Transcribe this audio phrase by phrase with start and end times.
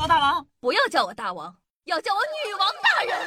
[0.00, 1.52] 我大王，不要叫我大王，
[1.86, 3.18] 要叫我女王大人。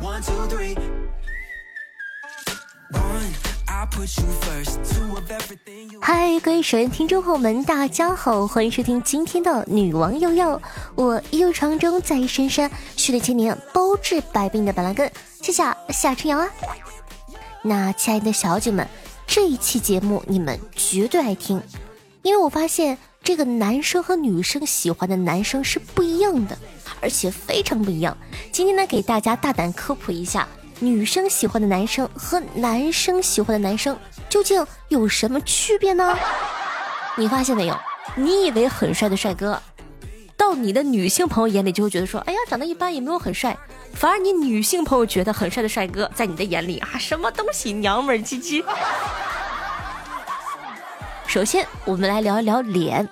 [0.00, 0.76] One two three.
[6.00, 10.60] 嗨，各位首页听众朋友们，大家好，欢迎收听今天的女王又要。
[10.94, 15.10] 我又长中在深山，训练千年，包治百病的板蓝根，
[15.42, 16.48] 谢谢夏春阳啊。
[17.62, 18.86] 那亲爱的小姐们，
[19.26, 21.60] 这一期节目你们绝对爱听，
[22.22, 22.96] 因为我发现
[23.26, 26.56] 这个男生和女生喜欢的男生是不一样的，
[27.00, 28.16] 而且非常不一样。
[28.52, 30.46] 今天呢，给大家大胆科普一下。
[30.78, 36.16] 女生喜欢的男生和男生喜欢的男生究竟有什么区别呢？
[37.16, 37.76] 你发现没有？
[38.14, 39.60] 你以为很帅的帅哥，
[40.36, 43.58] 到你的女性朋友眼里就会觉得说：“哎呀，长得一般，也没有很帅。”
[43.92, 48.62] 反而你女性朋友觉得很帅的帅哥，在你的眼里啊，什么东西娘们儿唧唧。
[51.26, 53.08] 首先，我们来聊一聊脸。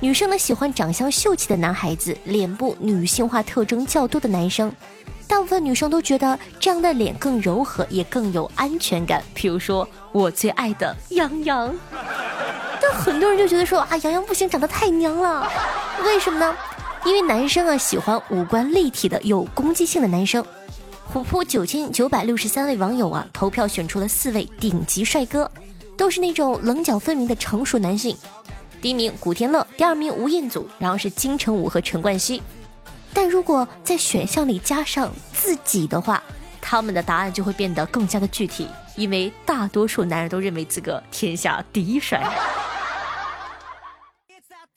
[0.00, 4.72] 女生呢喜欢长相秀气的男孩子，脸部女性化特征较多的男生。
[5.28, 9.22] 大部分女生都觉得这样的脸更柔和，也更有安全感。
[9.32, 11.74] 比如说我最爱的杨洋，
[12.82, 15.48] 但很多人就觉得说啊，杨洋不行，长得太娘了。
[16.04, 16.54] 为什么呢？
[17.04, 20.44] 因为男生啊喜欢五官立体的、有攻击性的男生。
[21.04, 25.50] 虎扑九千九百六十三位网友啊投票选出了四位顶级帅哥，
[25.96, 28.16] 都是那种棱角分明的成熟男性。
[28.82, 32.42] 第一名古天乐，第二名吴彦祖，然后是金城武和陈冠希。
[33.14, 36.20] 但如果在选项里加上自己的话，
[36.60, 38.66] 他们的答案就会变得更加的具体，
[38.96, 42.28] 因为大多数男人都认为自个天下第一帅。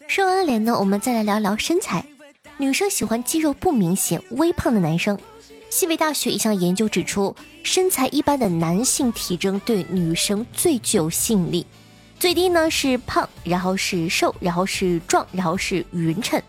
[0.06, 2.06] 说完了脸呢，我们再来聊聊身材。
[2.58, 5.18] 女生喜欢肌肉不明显、微胖的男生。
[5.72, 11.66] 西北大学一项研究指出，身材一般的男性体征对女生最具有吸引力。
[12.26, 16.42] 最低呢是胖，然后是瘦，然后是壮，然后是匀称。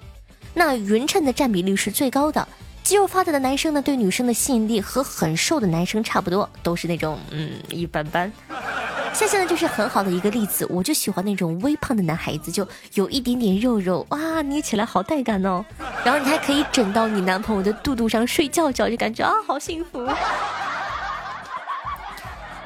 [0.54, 2.48] 那匀称的占比率是最高的，
[2.82, 8.32] 肌肉发达的男生呢，对女生的吸引力和很瘦的男生差不多，都是那种嗯一般般。
[9.12, 15.62] 夏夏呢就是很好的一个例子，我就喜欢那种微胖的男孩子，就有一点点肉肉，哇，捏起来好带感哦。
[16.02, 20.08] 然后你还可以枕到你男朋友的肚肚上睡觉觉，就感觉啊好幸福。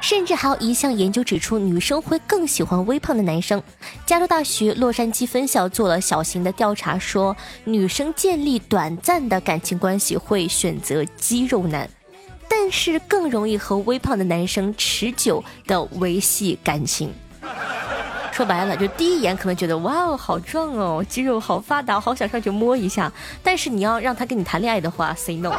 [0.00, 3.62] 甚至还有一项研究指出，女生会更喜欢微胖的男生。
[4.06, 11.88] 加州大学洛杉矶分校做了小型的调查，说女生建立短暂的感情关系会选择肌肉男，
[12.48, 17.12] 但是更容易和微胖的男生持久的维系感情。
[18.32, 23.12] 说白了，就第一眼可能觉得哇哦好壮哦，肌肉好发达，好想上去摸一下。
[23.42, 25.52] 但是你要让他跟你谈恋爱的话，say no。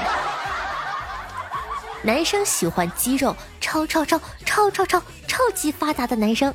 [2.03, 6.53] 男生喜欢肌肉超超超超超超超级发达的男生。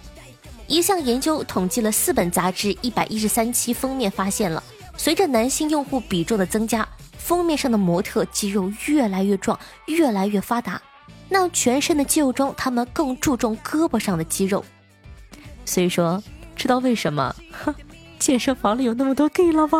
[0.66, 4.62] 一项研究统计了四本杂志一百一十三期封面，发现了
[4.96, 6.86] 随着男性用户比重的增加，
[7.16, 10.82] 封面上的模特肌肉越来越壮，越来越发达。
[11.28, 14.64] 那全身的肌肉中，他们更注重胳膊上的肌肉。
[15.64, 16.20] 所以说，
[16.56, 17.34] 知道为什么？
[17.64, 17.72] 哼，
[18.18, 19.78] 健身房里有那么多 gay 了吧？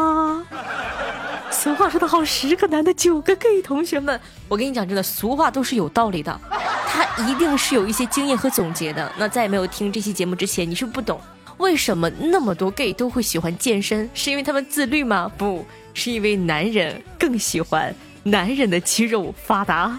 [1.50, 3.62] 俗话说得好，十个男的九个 gay。
[3.62, 6.40] 同学们，我跟你讲，真的，俗话都是有道理的，
[6.86, 9.10] 他一定是有一些经验和总结的。
[9.18, 11.20] 那在没有听这期节目之前，你是不懂
[11.56, 15.30] 为什么那么多 gay 都会喜欢健身，是因为他们自律吗？
[15.36, 15.64] 不
[15.94, 19.98] 是因为男人更喜欢男人的肌肉发达。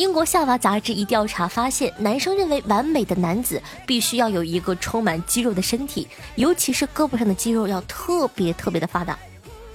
[0.00, 9.18] 英国下娃杂志一调查发现，男生认为完美的男子必须要有一个充满肌肉的身体，尤其是胳膊上的肌肉要特别特别的发达。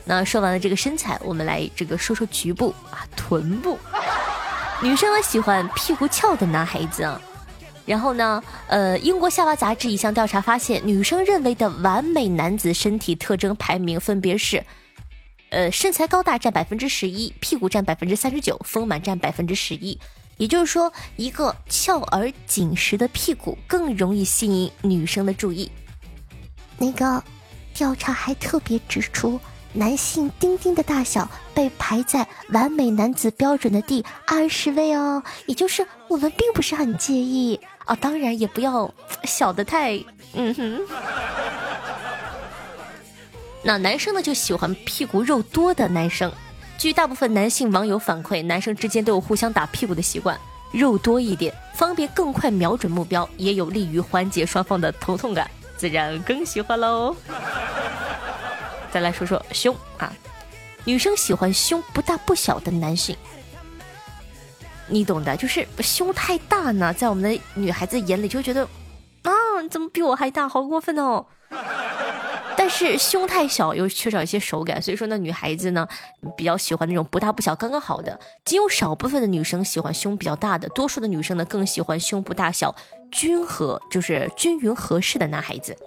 [0.03, 3.77] 那说完了这个身材，我们来这个说说局部啊，臀部。
[4.81, 7.21] 女生呢喜欢屁股翘的男孩子啊。
[7.85, 14.63] 然后呢，呃，英国下巴杂志一项调查发现，女生认为的完美男子身体特征排名分别是。
[15.51, 19.97] 呃，身材高大占百分之十一，屁股占百分之三十九，丰满占百分之十一。
[20.37, 25.71] 也就是说，一个翘而紧实的屁股更容易吸引女生的注意。
[26.77, 27.23] 那个
[27.73, 29.39] 调查还特别指出，
[29.71, 35.23] 男性丁丁的大小被排在完美男子标准的第二十位哦。
[35.45, 38.93] 也就是我们并不是很介意啊，当然也不要
[39.23, 39.97] 小的太
[40.33, 40.81] 嗯哼。
[43.63, 46.31] 那男生呢就喜欢屁股肉多的男生。
[46.77, 50.39] 据大部分男性网友反馈，男生之间都有互相打屁股的习惯，
[50.71, 57.15] 肉多一点，方便更快瞄准目标，也有利于缓解双方的头痛感，自然更喜欢喽。
[58.91, 60.13] 再来说说胸啊，
[60.83, 63.15] 女生喜欢胸不大不小的男性，
[64.87, 68.67] 你懂的，就是胸太大呢，在我们的女孩子眼里就觉得
[69.23, 69.31] 啊，
[69.71, 71.25] 怎么比我还大，好过分哦。
[72.67, 75.87] 但是胸太小又缺少一些手感，所以说呢，女孩子呢
[76.35, 78.19] 比较喜欢那种不大不小刚刚好的。
[78.43, 82.75] 仅有少部分的女生喜欢胸比较大的，多数的女生呢更喜欢胸部大小
[83.11, 85.77] 均和，就是均匀合适的男孩子。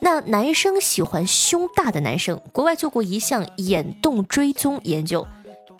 [0.00, 5.28] 那男生喜欢胸大的男生，国外做过一项眼动追踪研究，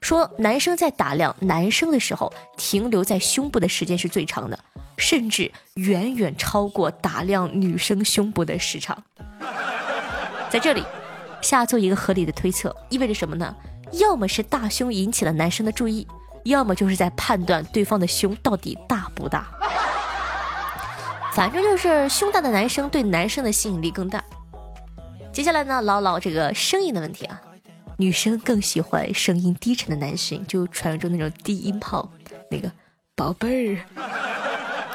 [0.02, 4.58] 说男生在打量男生的时候，停留在胸部的时间是最长的，
[4.98, 9.02] 甚至远远超过打量女生胸部的时长。
[10.54, 10.84] 在这里，
[11.42, 13.52] 下做一个合理的推测，意味着什么呢？
[13.94, 16.06] 要么是大胸引起了男生的注意，
[16.44, 19.48] 要么就是在判断对方的胸到底大不大。
[21.32, 24.22] 反正就是胸大的男生对男生的吸引力更大。
[25.32, 27.42] 接下来呢，唠唠这个声音的问题啊，
[27.96, 32.08] 女生更喜欢声音低沉的男性，就传说中那种低音炮，
[32.48, 32.70] 那个
[33.16, 34.33] 宝贝儿。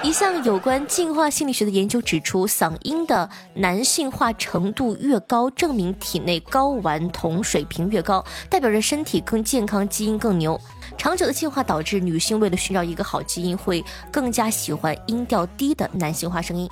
[0.01, 10.60] 一项有关进化心理学的研究指出，嗓音的男性化程度越高，证明体内睾丸酮水平越高，代表着身体更健康，基因更牛。
[10.98, 16.69] 长久的进化导致女性为了寻找一个好基因，会更加喜欢音调低的男性化声音。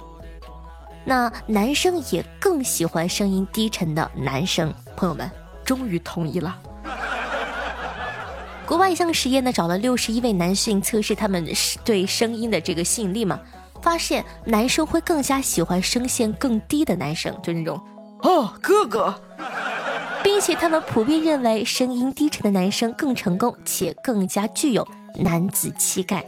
[1.04, 4.74] 那男生也更喜欢声音低沉的男生。
[4.96, 5.30] 朋友们，
[5.66, 6.58] 终于同意了。
[8.68, 11.48] 国外一项实验呢，找了六十一位男性测试他们
[11.86, 13.40] 对声音的这个吸引力嘛，
[13.82, 17.82] 发现男生会更加喜欢声线更低的男生，就那种
[18.24, 19.16] 哦哥哥，
[20.22, 24.86] 并且他们普遍认为声音低沉的男生更成功且更加具有
[25.16, 26.26] 男子气概。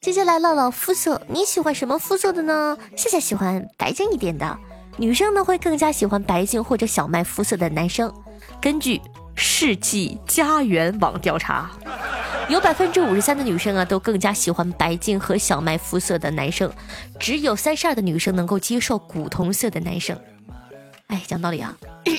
[0.00, 2.78] 接下来唠唠肤色，你喜欢什么肤色的呢？
[2.96, 4.56] 夏夏喜欢白净一点的，
[4.96, 8.14] 女生呢会更加喜欢白净或者小麦肤色的男生。
[8.60, 9.00] 根据
[9.40, 11.70] 世纪家园网调查，
[12.48, 16.68] 有百分之五十三的女生啊，都更加喜欢白净和小麦肤色的男生，
[17.20, 20.18] 只有三十二的女生能够接受古铜色的男生。
[21.06, 21.72] 哎，讲道理啊，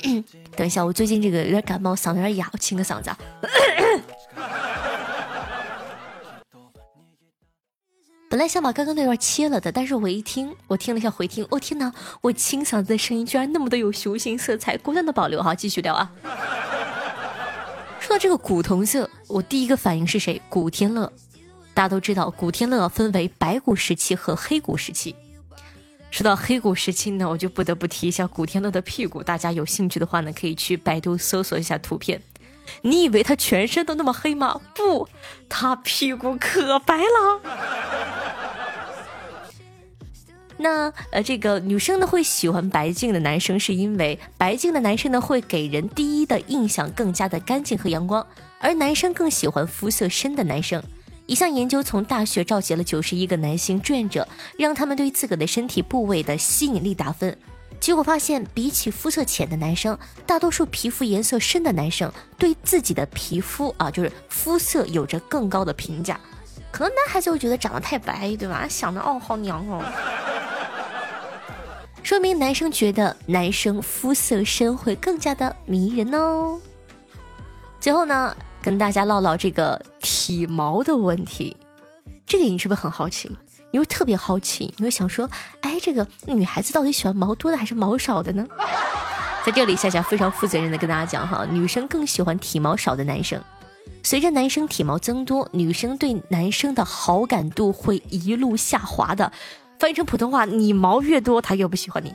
[0.56, 3.10] 等一下，我最近这个有点感冒，嗓子有点哑，我清个嗓子。
[8.30, 16.10] 本来想把刚刚那段切了的，但是我一听，我听了一下回听，哦天哪，我清嗓子的声音居然那么的有雄性色彩，果断的保留哈，继续聊啊。
[18.10, 20.42] 说到这个古铜色，我第一个反应是谁？
[20.48, 21.12] 古天乐。
[21.72, 25.14] 大家都知道，古天乐分为白骨时期和黑骨时期。
[26.10, 29.22] 说到黑骨时期呢，我就不得不提一下古天乐的屁股。
[29.22, 32.20] 大家有兴趣的话呢，可以去百度搜索一下图片。
[32.82, 34.60] 你以为他全身都那么黑吗？
[34.74, 35.08] 不，
[35.48, 37.40] 他屁股可白了。
[40.62, 48.24] 那呃，这个女生呢会喜欢白净的男生，是因为白净的男生呢会给人第一的印象更加的干净和阳光，
[48.58, 50.82] 而男生更喜欢肤色深的男生。
[51.24, 54.28] 一项研究从大学召集了九十一个男性志愿者，
[54.58, 57.34] 让他们对自个的身体部位的吸引力打分，
[57.80, 66.20] 结果发现，比起肤色浅的男生，大多数皮肤颜色深的男生对自己的皮肤啊，就是肤色有着更高的评价。
[66.70, 68.66] 可能男孩子会觉得长得太白，对吧？
[68.68, 69.82] 想着哦，好娘哦。
[72.02, 76.58] 说明男生觉得男生肤色深会更加的迷人哦。
[77.78, 81.56] 最后呢，跟大家唠唠这个体毛的问题。
[82.26, 83.30] 这个你是不是很好奇？
[83.72, 85.28] 你会特别好奇，你会想说，
[85.60, 88.46] 哎，这个女孩子到底喜欢毛多的还是毛少的呢？
[89.44, 93.40] 在这里，夏夏非常负责任的跟大家讲哈，女生更喜欢体毛少的男生。
[94.02, 99.30] 随着男生体毛增多，女生对男生的好感度会一路下滑的。
[99.78, 102.14] 翻译成普通话，你毛越多，他越不喜欢你。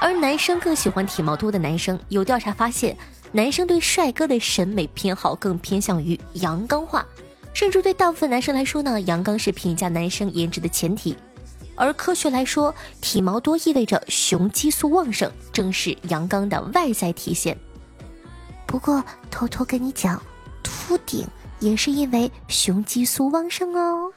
[0.00, 1.98] 而男生更喜欢体毛多的男生。
[2.08, 2.96] 有调查发现，
[3.32, 7.04] 男生对帅哥的审美偏好更偏向于阳刚化，
[7.52, 11.16] 甚至对大部分男生来说呢，阳刚是评价男生颜值的前提。
[11.74, 17.58] 而科学来说，体毛多意味着雄激素旺盛，正是阳刚的外在体现。
[18.76, 20.20] 不过，偷偷跟你讲，
[20.62, 21.26] 秃顶
[21.60, 24.12] 也是因为雄激素旺盛哦。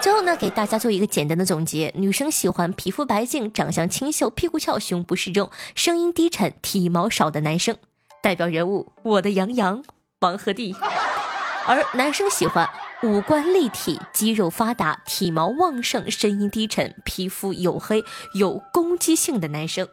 [0.00, 7.76] 最后呢，给大家做一个简单的总结：女生喜欢皮肤白净、长相清秀、屁股翘、胸部适中、声音低沉、体毛少的男生。
[8.22, 9.84] 代表人物：我的杨洋、
[10.20, 10.74] 王鹤棣。
[11.68, 12.66] 而男生喜欢
[13.02, 18.02] 五官立体、肌肉发达、体毛旺盛、声音低沉、皮肤黝黑、
[18.32, 19.86] 有攻击性的男生。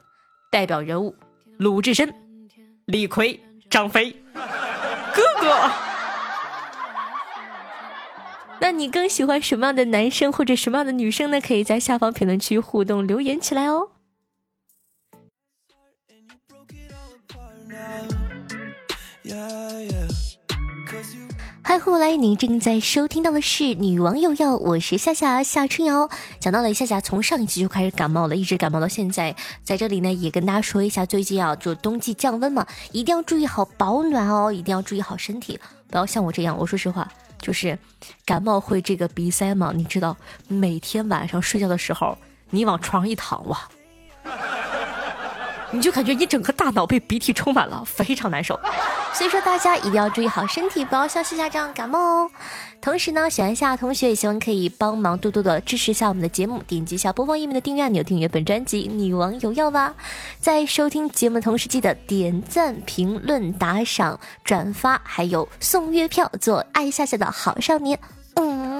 [0.49, 1.13] 代表人物：
[1.57, 2.13] 鲁智深、
[2.85, 4.11] 李逵、张飞。
[4.33, 5.47] 哥哥。
[8.59, 11.39] 那你更喜欢什么样的男生或者什么样的女生呢？
[11.39, 13.92] 可以在下方评论区互动留言起来哦。
[21.93, 22.15] 后，来！
[22.15, 26.09] 您正在收听到的是《女王又要》，我是夏夏夏春瑶。
[26.39, 29.35] 讲到了夏夏从上一期就开始感冒了，一直感冒到现在。
[29.63, 36.57] 在这里呢，也跟大家说一下，最近啊，就冬季降温嘛，一定要注意好保暖哦，一定要注意好身体，不要像我这样。
[36.57, 37.07] 我说实话，
[37.39, 37.77] 就是
[38.25, 42.17] 感冒会这个鼻塞嘛，你知道，每天晚上睡觉的时候，
[42.49, 43.69] 你往床上一躺，哇，
[45.69, 48.59] 你就感觉你整个大脑被鼻涕充满了，非常难受。
[49.13, 52.31] 所以说大家一定要注意好身体，不要像夏夏这样感冒哦。
[52.81, 59.93] 同时呢，喜欢夏夏同学也希望可以帮忙多多的支持一下我们的节目，点击一下播放页面的订阅按钮，订阅本专辑《女王有药》吧。
[60.39, 67.97] 在收听节目的同时，记得点赞、评论、打赏、转发，还有送月票，做爱夏夏的好少年。
[68.35, 68.72] 嗯。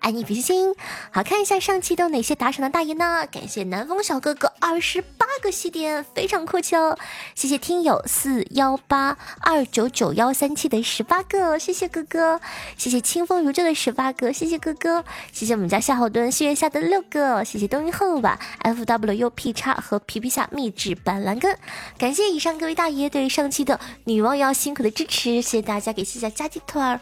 [0.00, 0.74] 爱你比心心，
[1.12, 3.26] 好看一下上期都有哪些打赏的大爷呢？
[3.30, 6.98] 感谢南风小哥哥二十八个西点，非常阔气哦。
[7.34, 12.40] 谢谢听友四幺八二九九幺三七的十八个，谢谢哥哥。
[12.76, 15.04] 谢谢清风如旧的十八个，谢谢哥哥。
[15.32, 21.56] 谢谢我们家夏侯惇心愿下的六个，谢谢冬云后吧 F W U P 叉和皮皮虾秘制板蓝根。
[21.98, 27.00] 感谢以上各位大爷对上期的女王要辛苦的支持，谢谢大家给西夏加鸡腿儿，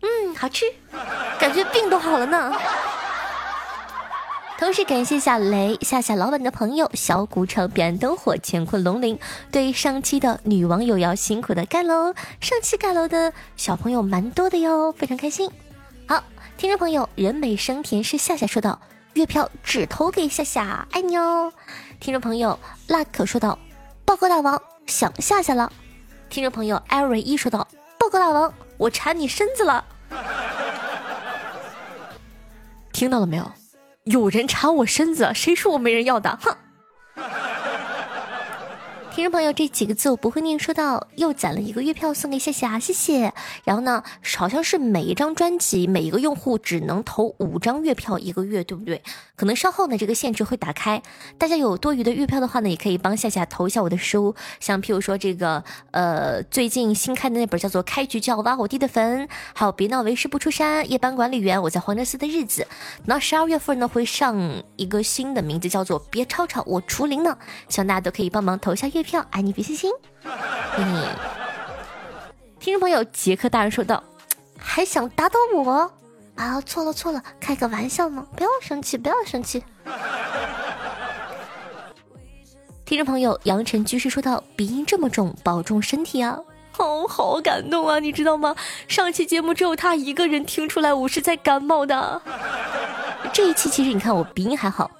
[0.00, 0.66] 嗯，好吃，
[1.38, 2.26] 感觉病都好了。
[2.26, 2.52] 呢。
[4.56, 9.18] 同时感谢下雷、夏夏老板的朋友小古城、彼岸灯火、乾坤龙鳞，
[9.50, 12.14] 对上期的女网友要辛苦的盖楼。
[12.40, 15.50] 上期盖楼的小朋友蛮多的哟，非常开心。
[16.06, 16.22] 好，
[16.56, 18.80] 听众朋友，人美声甜是夏夏说道，
[19.14, 21.52] 月票只投给夏夏，爱你哦。
[21.98, 23.58] 听众朋友辣可说道，
[24.04, 25.70] 报告大王想夏夏了。
[26.30, 27.66] 听众朋友艾瑞一说道，
[27.98, 29.84] 报告大王我馋你身子了。
[33.04, 33.52] 听到了没有？
[34.04, 36.38] 有人查我身子，谁说我没人要的？
[36.40, 36.56] 哼！
[39.14, 43.32] 听众朋友，这几个字我不会念，说到又攒了一个月票送给夏夏，谢谢。
[43.62, 44.02] 然后呢，
[44.36, 49.00] 好像是每一张专辑每一个用户只能投五张月票一个月，对不对？
[49.36, 51.00] 可能稍后呢这个限制会打开，
[51.38, 62.66] 大家有多余的月票的话呢，也可以帮夏夏投一下我的书，像譬如说这个呃最近新开的那本叫做《开局就要挖我弟的坟》，还有《别闹为师不出山》，夜班管理员我在黄德寺的日子。
[63.04, 64.36] 那十二月份呢会上
[64.74, 67.38] 一个新的名字叫做《别吵吵我除灵呢》，
[67.72, 69.03] 希望大家都可以帮忙投一下月。
[69.04, 69.92] 票爱你比心心。
[70.76, 71.06] 嗯，
[72.58, 74.02] 听众朋友杰克大人说道
[74.58, 75.92] ：“还想打倒我
[76.34, 76.60] 啊？
[76.62, 79.62] 错了错了，开个玩笑嘛，不要生气，不要生气。”
[82.84, 86.38] 听众朋友杨晨居士说道：“鼻音这么重，保重身体啊！”
[86.76, 88.56] 哦，好感动啊，你知道吗？
[88.88, 92.20] 上期节目只有他一个人听出来我是在感冒的。
[93.32, 94.90] 这一期其实你看我鼻音还好。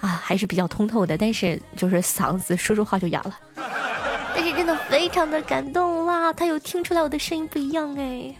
[0.00, 3.38] 啊，还是比较通透的，但是就是嗓子说说话就哑了。
[4.34, 8.34] 但是真的非常的感动哇，他有听出来我的声音不一样哎。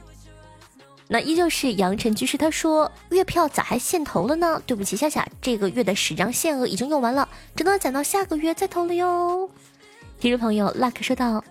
[1.08, 4.62] 那依旧是杨晨居士，他说月票咋还限投了呢？
[4.64, 9.50] 对不起夏夏，这个月的十张限额已经用完了，只能攒到下个月再投了哟。
[10.20, 11.42] 听众朋友 luck 说道，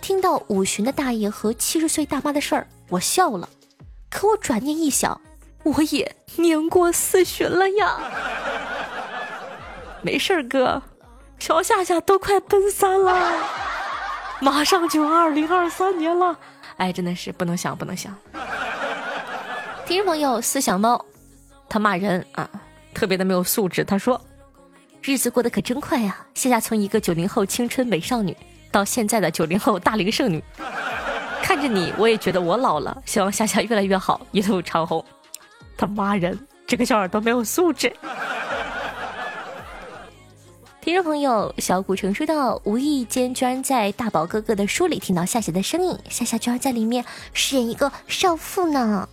[0.00, 3.48] 听到五旬的大爷和七十岁大妈的事儿，我笑了，
[4.08, 5.20] 可我转念一想，
[5.64, 7.98] 我也年过四旬了呀。
[10.02, 10.82] 没事儿，哥，
[11.38, 13.32] 小夏夏都快奔三了，
[14.40, 16.36] 马上就二零二三年了，
[16.76, 18.14] 哎，真的是不能想，不能想。
[19.86, 21.04] 听众朋友思想猫，
[21.68, 22.48] 他骂人啊，
[22.94, 23.84] 特别的没有素质。
[23.84, 24.20] 他说
[25.02, 28.36] ：“日子过得可真快呀，夏夏从一个九零后青春美少女，
[28.70, 30.42] 到现在的九零后大龄剩女，
[31.42, 33.02] 看着你，我也觉得我老了。
[33.04, 35.04] 希望夏夏越来越好，一路长虹。”
[35.76, 37.92] 他骂人，这个小耳朵没有素质。
[40.80, 49.06] 听众朋友，小古城说道：“无意间居然在大宝哥哥的书里听到夏夏的声音，夏夏居然在里面饰演一个少妇呢。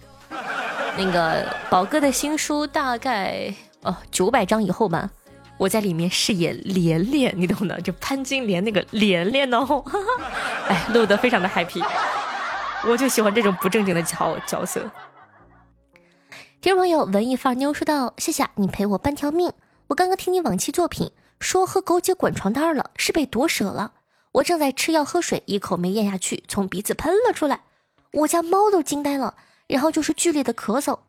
[0.98, 5.10] 那个宝哥的新书大概哦九百章以后吧，
[5.58, 9.84] 我在里面饰演连连，你懂的，就潘金莲那个连连哦。
[10.70, 11.86] 哎，录得非常的 happy，
[12.88, 14.90] 我就喜欢这种不正经的角角色。
[16.62, 19.52] 听众朋友，文艺范妞说道：“夏夏，你陪我半条命，
[19.88, 23.94] 我刚刚听你往期作品。”说喝狗姐滚床单了，是被夺舍了。
[24.34, 27.62] 我正在吃药喝水，一口没咽下去，从鼻子喷了出来。
[28.12, 29.36] 我家猫都惊呆了，
[29.68, 31.00] 然后就是剧烈的咳嗽，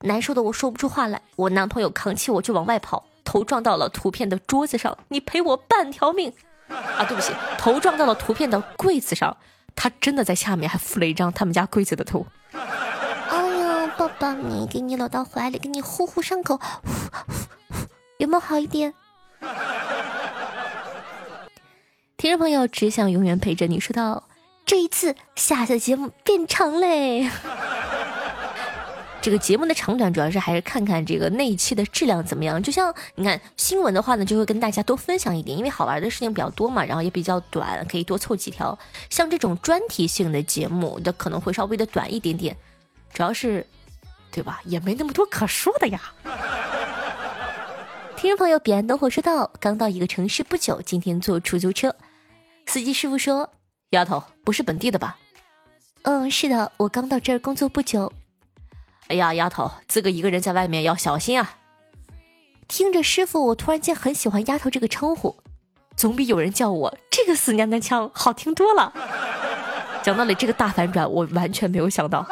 [0.00, 1.22] 难受的我说不出话来。
[1.36, 4.96] 我男朋友扛起我就往外跑，头撞到了图片的桌子上。
[5.08, 6.32] 你赔我半条命
[6.68, 7.04] 啊！
[7.04, 9.36] 对不起，头撞到了图片的柜子上，
[9.74, 12.26] 他真的在下面还附了一张他们家柜子的图。
[12.52, 16.60] 哎呀，抱抱你，给你搂到怀里，给你呼呼伤口，
[18.18, 18.94] 有没有好一点？
[22.16, 23.80] 听众朋友只想永远陪着你。
[23.80, 24.22] 说到
[24.64, 27.28] 这一次，下的节目变长嘞。
[29.20, 32.60] 这个节目的长短主要是还是看看这个那一期的质量怎么样。
[32.60, 38.76] 就像你看新闻的话呢，就会跟大家多分享一点，因为好玩的事情比较多嘛，然后也比较短，可以多凑几条。
[39.10, 42.56] 像这种专题性的节目的可能会稍微的短一点点，
[43.12, 43.64] 主要是，
[44.32, 44.60] 对吧？
[44.64, 46.00] 也没那么多可说的呀。
[48.22, 51.92] 听众朋友，彼岸灯火说道：刚到一个城市不久，今天坐出租车，
[52.66, 53.50] 司机师傅说
[53.90, 55.18] ：“丫头不是本地的吧
[56.02, 58.12] ？”“嗯，是的，我刚到这儿工作不久。”
[59.10, 61.56] 哎呀，丫头，自个一个人在外面要小心啊！
[62.68, 65.36] 听着师傅，我突然间很喜欢“丫头”这个称呼，
[65.96, 68.92] 总比有人叫我这个死娘娘腔好听多了。
[70.04, 72.24] 讲道理，这个大反转我完全没有想到，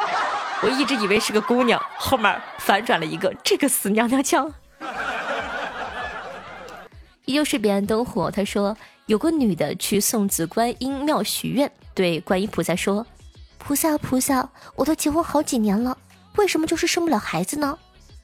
[0.63, 4.49] 我一直以为是个姑娘，后面反转了一个这个死娘娘腔。
[7.31, 13.07] 依旧是彼岸灯火，他说有个女的去送子观音庙许愿，对观音菩萨说
[13.57, 15.97] ：“菩萨菩萨，我都结婚好几年了。”
[16.35, 17.79] 为什么就是生不了孩子呢？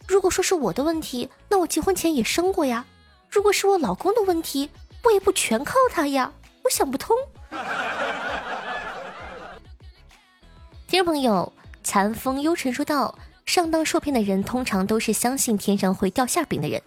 [0.05, 2.85] 如果说是我的问题，那我结婚前也生过呀。
[3.29, 4.69] 如果是我老公的问题，
[5.05, 6.33] 我也不全靠他呀。
[6.65, 7.15] 我想不通。
[10.85, 16.81] 听众朋友，残风幽沉说道：“上当受骗的人通常都是相信天上会掉馅饼的人，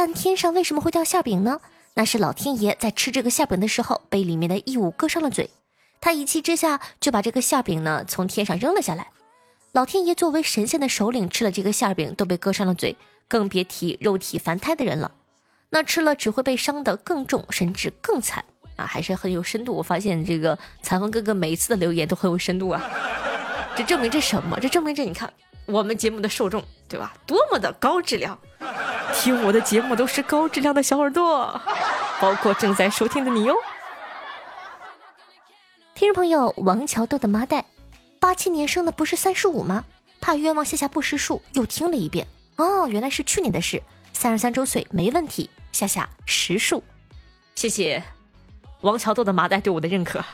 [0.00, 1.60] 但天上为什么会掉馅饼呢？
[1.94, 5.50] 那是老天爷在吃这个馅饼的时候被里面的异物割伤了嘴，
[6.00, 9.08] 他一气之下就把这个馅饼呢从天上扔了下来。”
[9.74, 12.94] 老天爷作为神仙的首领，吃了这个馅饼都被割伤了嘴，
[13.26, 15.10] 更别提肉体凡胎的人了。
[15.70, 18.44] 那吃了只会被伤得更重，甚至更惨
[18.76, 18.86] 啊！
[18.86, 19.74] 还是很有深度。
[19.74, 22.80] 我发现这个裁缝哥哥每一次的留言都很有深度啊！
[23.76, 24.60] 这证明这什么？
[24.60, 25.28] 这证明这你看
[25.68, 27.12] 我们节目的受众对吧？
[27.26, 28.38] 多么的高质量！
[29.12, 31.60] 听我的节目都是高质量的小耳朵，
[32.20, 33.54] 包括正在收听的你哟。
[35.94, 37.66] 听众朋友，王桥豆的妈带。
[38.18, 39.84] 八七年生的不是三十五吗？
[40.20, 42.26] 怕冤枉夏夏不识数，又听了一遍。
[42.56, 43.82] 哦，原来是去年的事。
[44.14, 46.82] 三十三周岁没问题，夏夏识数。
[47.54, 48.02] 谢谢
[48.80, 50.24] 王桥豆的麻袋对我的认可。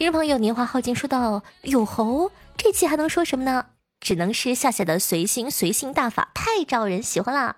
[0.00, 3.66] 听众朋友，年华耗尽，说到有猴，这期还能说什么呢？
[4.00, 7.56] 只能是夏夏的随心随性大法太招人喜欢啦。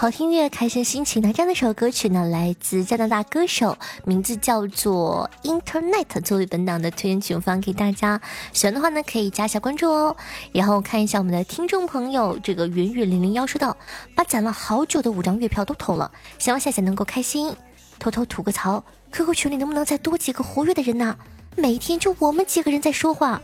[0.00, 1.20] 好听乐，开心心情。
[1.20, 8.18] 那这样的一首歌曲呢，来自加拿大歌手，名字叫做 Internet，作为本档的推荐曲我放给大家。
[8.54, 10.16] 喜欢的话呢，可以加一下关注哦。
[10.54, 13.76] 然后看一下我们的听众朋友，这个云雨零零幺说道：
[14.14, 17.54] 把攒了好久的五张月票都投了，希望夏夏能够开心。
[17.98, 18.82] 偷偷吐个槽
[19.12, 21.14] ，QQ 群里能不能再多几个活跃的人呢？
[21.56, 23.38] 每天就我们几个人在说话。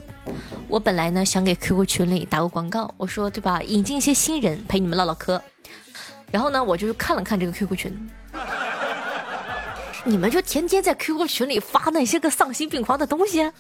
[0.69, 5.43] 我本来呢想给 QQ 群里打个广告，我说对吧，引进一些新人陪你们唠唠嗑。
[6.31, 8.11] 然后呢，我就看了看这个 QQ 群，
[10.05, 13.51] 你们就天天在 QQ 群里发那些个丧心病狂的东西，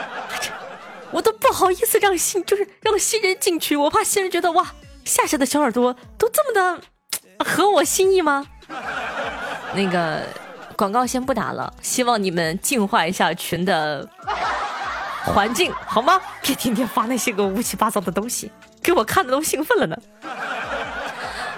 [1.10, 4.66] 我都不好意思让新就是让新人进去，我怕新人觉得哇，
[5.04, 6.80] 夏夏的小耳朵都这么的
[7.44, 8.46] 合我心意吗？
[9.74, 10.22] 那个
[10.76, 14.08] 广告先不打了，希望你们净化一下群的
[15.24, 16.20] 环境，好吗？
[16.42, 18.50] 别天天发那些个乌七八糟的东西，
[18.82, 19.96] 给我看的都兴奋了呢。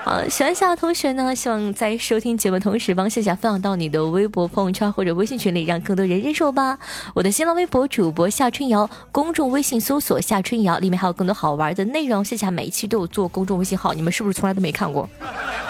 [0.05, 6.77] 好，喜欢夏的同学呢，希望在收听节目同时帮夏夏分享到你的微博、朋友圈或者微信群里，让更多人认识我吧。
[7.15, 12.25] 我的新浪微博主播夏春瑶，公众微信搜索夏春瑶，里面还有更多好玩的内容。
[12.25, 15.09] 夏夏每一期都有做公众微信号，你们是不是从来都没看过？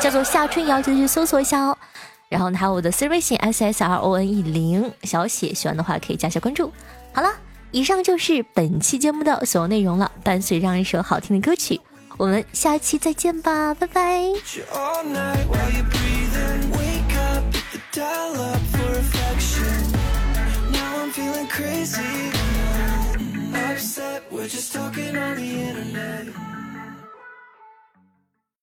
[0.01, 1.77] 叫做夏春瑶，就去搜索一下哦。
[2.31, 6.73] 然后呢，还有我的私微信 s s r o n e 零小写，喜欢的话可以加下关注。
[7.13, 7.29] 好了，
[7.71, 10.11] 以上就是本期节目的所有内容了。
[10.25, 11.79] 伴随这样一首好听的歌曲，
[12.23, 14.23] 我们下期再见吧，拜拜。
[21.13, 22.31] Feeling crazy,
[23.53, 24.23] upset.
[24.31, 26.29] We're just talking on the internet